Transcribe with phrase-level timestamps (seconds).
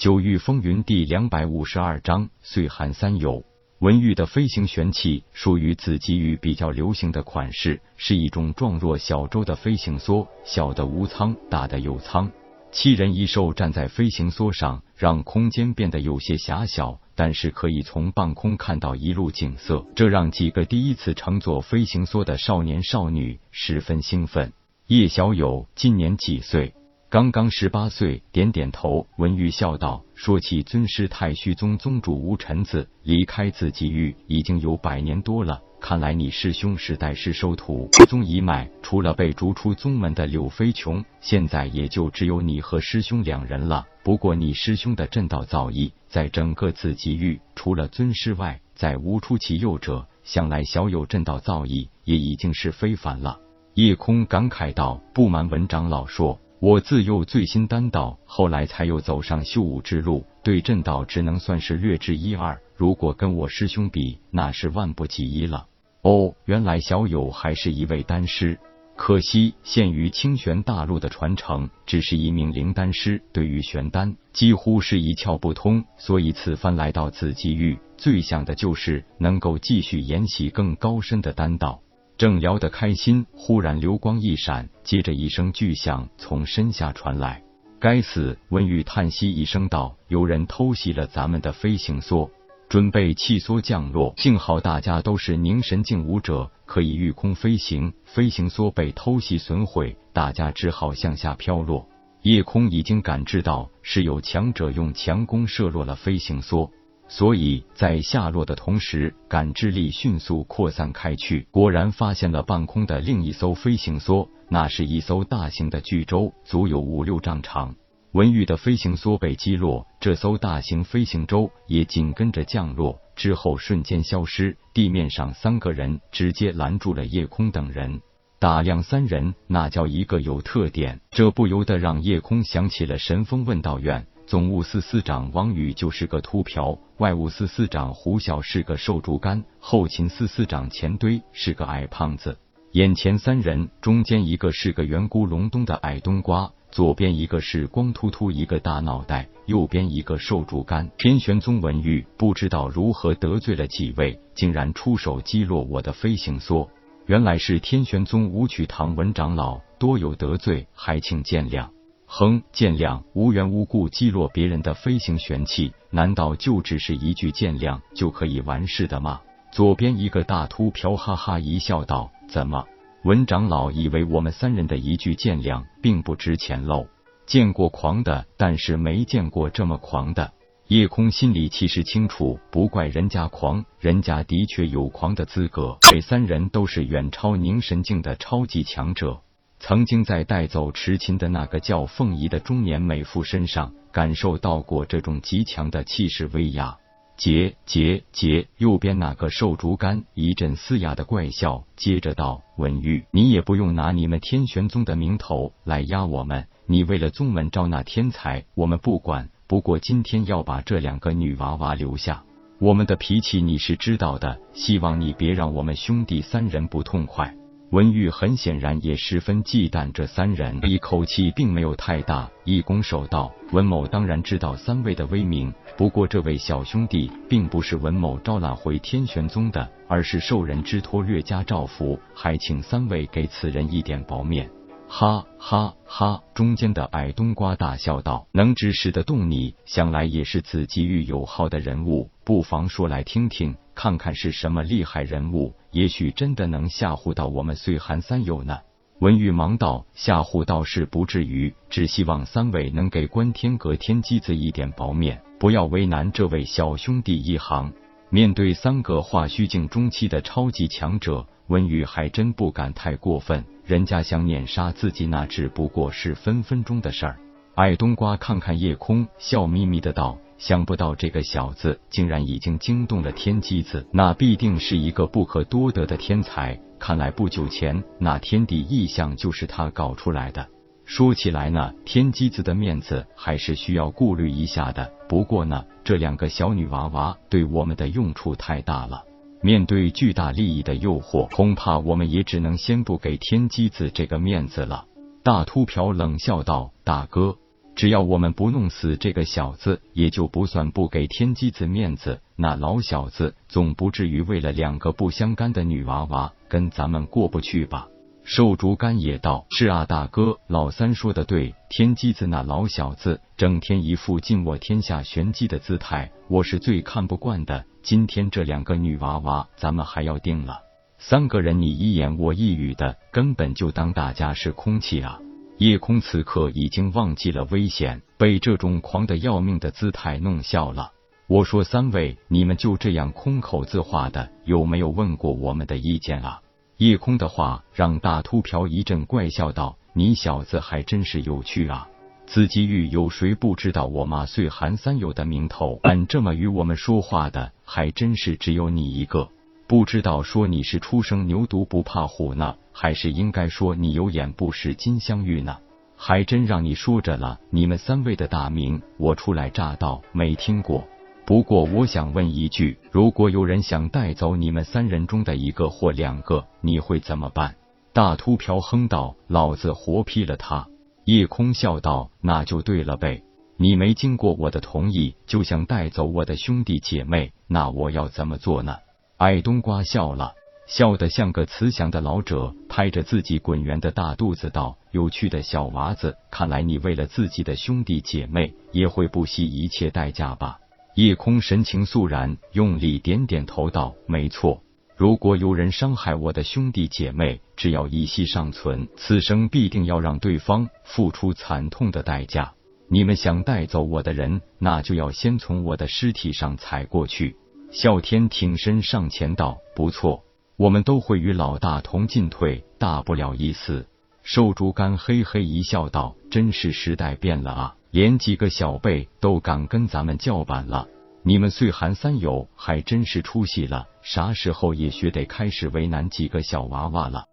[0.00, 3.44] 九域风云第两百五十二章岁寒三友。
[3.80, 12.32] 文玉的飞行玄器属于紫极域比较流行的款式，是一种状若小舟的飞行梭，小的无舱，大的有舱。
[12.72, 24.54] 七人一兽站在飞行梭上，让空间变得有些狭小，但是可以从半空看到一路景色，这让几个第一次乘坐飞行梭的少年少女十分兴奋。
[24.86, 26.72] 叶小友今年几岁？
[27.10, 29.04] 刚刚十八岁，点点头。
[29.16, 35.60] 文玉笑道：“说起尊师太虚宗宗主吴臣子，离开紫极域已经有百年多了。
[35.80, 43.84] 看来你师兄是代师收徒，宗一脉除了被逐出宗门的柳飞琼，现在也就只有你和师兄两人了。
[44.04, 50.06] 不过你师兄的正道造诣，在整个紫极域除了尊师外，再无出其右者。
[50.22, 53.40] 想来小有正道造诣也已经是非凡了。”
[53.74, 62.60] 夜空感慨道：“不瞒文长老说。”我自幼最新丹道，后来才又走上修武之路，对阵道只能算是略知一二。
[62.76, 65.66] 如果跟我师兄比，那是万不及一了。
[66.02, 68.58] 哦，原来小友还是一位丹师，
[68.94, 75.82] 可惜限于清玄大陆的传承，只是一名灵丹师，对于玄丹几乎是一窍不通。
[75.96, 81.80] 所以此番来到紫极域，最想的就是能够继续研习更高深的丹道。
[82.20, 87.42] 正聊得开心，忽然流光一闪，接着一声巨响从身下传来。
[87.78, 88.36] 该死！
[88.50, 92.28] 温玉叹息一声道：“有人偷袭了咱们的飞行梭，
[92.68, 94.12] 准备弃梭降落。
[94.18, 97.94] 幸好大家都是凝神境武者，可以御空飞行。
[98.04, 101.88] 飞行梭被偷袭损毁，大家只好向下飘落。
[102.20, 106.68] 夜空已经感知到是有强者用强弓射落了飞行梭。”
[107.12, 114.28] 所以在下落的同时，感知力迅速扩散开去，果然发现了半空的另一艘飞行梭。
[114.48, 117.74] 那是一艘大型的巨舟，足有五六丈长。
[118.12, 124.56] 文玉的飞行梭被击落，这艘大型飞行舟也紧跟着降落，之后瞬间消失。
[124.72, 128.00] 地面上三个人直接拦住了夜空等人。
[128.38, 134.06] 打量三人，那叫一个有特点，这不由得让夜空想起了神风问道院。
[134.30, 142.38] 总务司司长王宇就是个秃瓢，外务司司长胡晓是个瘦竹竿，后勤司司长钱堆是个矮胖子。
[142.70, 150.88] 眼前三人中间一个是个圆咕隆咚的矮冬瓜，左边一个是光秃秃一个大脑袋，右边一个瘦竹竿。
[150.96, 156.68] 天玄宗文玉不知道如何得罪了几位，竟然出手击落我的飞行梭。
[157.06, 161.68] 原来是天玄宗武曲堂文长老，多有得罪，还请见谅。
[162.12, 163.04] 哼，见谅！
[163.12, 169.20] 无缘无故击落别人的飞行玄器，难道就只是一句见谅就可以完事的吗？
[169.52, 172.66] 左边一个大秃瓢哈哈一笑道：“怎么，
[173.04, 176.84] 文长老以为我们三人的一句见谅并不值钱喽？
[177.26, 180.32] 见过狂的，但是没见过这么狂的。”
[180.66, 185.78] 夜空心里其实清楚，不怪人家狂，人家的确有狂的资格。
[185.80, 189.20] 这三人都是远超凝神境的超级强者。
[189.60, 196.78] 曾经在带走持琴的那个叫凤仪的中年美妇身上感受到过这种极强的气势威压。
[197.18, 206.46] 结结结，右边那个瘦竹竿一阵嘶哑的怪笑，接着道：“文玉，你也不用拿你们天玄宗的名头来压我们。
[206.64, 209.28] 你为了宗门招纳天才，我们不管。
[209.46, 212.24] 不过今天要把这两个女娃娃留下，
[212.58, 214.40] 我们的脾气你是知道的。
[214.54, 217.36] 希望你别让我们兄弟三人不痛快。”
[217.70, 234.50] 文玉很显然也十分忌惮这三人，一口气并没有太大，一拱手道：“文某当然知道三位的威名，不过这位小兄弟并不是文某招揽回天玄宗的，而是受人之托略加照拂，还请三位给此人一点薄面。”
[234.92, 236.20] 哈哈哈！
[236.34, 248.58] 中间的矮冬瓜大笑道：“能指使得动你，想来也是紫极域有号的人物，不妨说来听听。”看看是什么厉害人物，也许真的能吓唬到我们岁寒三友呢。
[248.98, 257.72] 文玉忙道：“吓唬倒是不至于，只希望三位能给观天阁天机子一点薄面，不要为难这位小兄弟一行。”
[258.12, 263.44] 面对三个化虚境中期的超级强者，温玉还真不敢太过分。
[263.64, 267.18] 人家想碾杀自己，那只不过是分分钟的事儿。
[267.56, 270.16] 矮冬瓜看看夜空，笑眯眯的道。
[270.38, 276.58] 想不到这个小子竟然已经惊动了天机子，那必定是一个不可多得的天才。
[276.78, 280.48] 看来不久前那天地异象就是他搞出来的。
[280.86, 284.90] 说起来呢，天机子的面子还是需要顾虑一下的。
[285.08, 289.04] 不过呢，这两个小女娃娃对我们的用处太大了，
[289.42, 294.84] 面对巨大利益的诱惑，恐怕我们也只能先不给天机子这个面子了。
[295.22, 297.36] 大秃瓢冷笑道：“大哥。”
[297.76, 302.20] 只要我们不弄死这个小子，也就不算不给天机子面子。
[302.36, 307.88] 那老小子总不至于为了两个不相干的女娃娃跟咱们过不去吧？
[308.32, 311.52] 瘦竹竿也道：“是啊，大哥，老三说的对。
[311.68, 317.64] 天机子那老小子整天一副尽我天下玄机的姿态，我是最看不惯的。
[317.82, 320.60] 今天这两个女娃娃，咱们还要定了。
[320.96, 325.18] 三个人你一言我一语的，根本就当大家是空气啊！”
[325.58, 330.92] 夜空此刻已经忘记了危险，被这种狂的要命的姿态弄笑了。
[331.26, 336.40] 我说三位，你们就这样空口自话的，有没有问过我们的意见啊？
[336.80, 341.86] 夜空的话让大秃瓢一阵怪笑道：“你小子还真是有趣啊！
[342.24, 345.76] 紫极域有谁不知道我马岁寒三友的名头？
[345.82, 349.28] 敢这么与我们说话的，还真是只有你一个。
[349.66, 355.58] 不知道说你是初生牛犊不怕虎呢？”还是应该说你有眼不识金镶玉呢，
[355.98, 357.38] 还真让你说着了。
[357.50, 360.88] 你们三位的大名，我初来乍到没听过。
[361.24, 367.54] 不过我想问一句，如果有人想带走你们三人中的一个或两个，你会怎么办？
[367.92, 370.66] 大秃瓢哼道：“老子活劈了他。”
[371.04, 373.22] 夜空笑道：“那就对了呗，
[373.56, 378.76] 你没经过我的同意就想带走我的兄弟姐妹，那我要怎么做呢？”
[379.18, 380.34] 矮冬瓜笑了。
[380.66, 390.60] 笑得像个慈祥的老者，拍着自己滚圆的大肚子道：“有趣的小娃子，看来你为了自己的兄弟姐妹，也会不惜一切代价吧？”
[390.94, 394.62] 夜空神情肃然，用力点点头道：“没错，
[394.96, 402.52] 如果有人伤害我的兄弟姐妹，只要一息尚存，此生必定要让对方付出惨痛的代价。
[402.88, 407.36] 你们想带走我的人，那就要先从我的尸体上踩过去。”
[407.72, 410.24] 啸天挺身上前道：“不错。”
[410.58, 413.86] 我们都会与老大同进退，大不了一死。
[414.22, 420.86] 瘦竹竿嘿嘿一笑，道：“真是时代变了啊，连几个小辈都敢跟咱们叫板了。
[421.22, 427.24] 你们岁寒三友还真是出息了，啥时候也学得开始为难几个小娃娃了？”